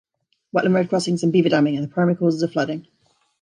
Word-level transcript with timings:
Wetland 0.51 0.73
road 0.73 0.89
crossings 0.89 1.21
and 1.21 1.31
beaver 1.31 1.49
damming 1.49 1.77
are 1.77 1.81
the 1.81 1.87
primary 1.87 2.15
causes 2.17 2.41
of 2.41 2.51
flooding. 2.51 2.87